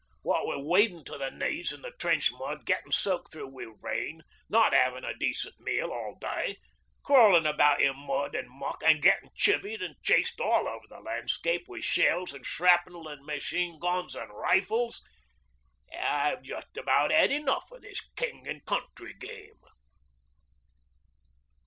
What 0.23 0.47
wi' 0.47 0.55
wadin' 0.55 1.03
to 1.03 1.17
the 1.19 1.29
knees 1.29 1.71
in 1.71 1.83
the 1.83 1.91
trench 1.91 2.31
mud, 2.33 2.65
getting 2.65 2.91
soaked 2.91 3.31
through 3.31 3.49
wi' 3.49 3.71
rain, 3.83 4.23
not 4.49 4.73
'aving 4.73 5.03
a 5.03 5.13
decent 5.15 5.59
meal 5.59 5.91
all 5.91 6.17
day, 6.19 6.57
crawlin' 7.03 7.45
about 7.45 7.83
in 7.83 7.95
mud 7.99 8.35
an' 8.35 8.49
muck, 8.49 8.81
an' 8.83 8.99
gettin' 8.99 9.29
chivvied 9.35 9.83
an' 9.83 9.93
chased 10.01 10.41
all 10.41 10.67
over 10.67 10.87
the 10.89 11.01
landscape 11.01 11.65
wi' 11.67 11.81
shells 11.81 12.33
an' 12.33 12.41
shrapnel 12.41 13.07
an' 13.09 13.23
machine 13.23 13.77
guns 13.77 14.15
an' 14.15 14.29
rifles, 14.29 15.03
I've 15.93 16.41
just 16.41 16.75
about 16.77 17.11
'ad 17.11 17.29
enough 17.31 17.71
o' 17.71 17.77
this 17.77 18.01
King 18.15 18.47
an' 18.47 18.61
Country 18.65 19.13
game.' 19.13 19.61